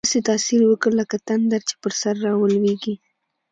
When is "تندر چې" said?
1.27-1.75